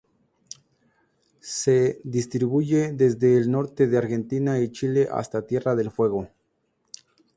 [1.59, 6.27] Se distribuye desde el norte de Argentina y Chile, hasta Tierra del Fuego.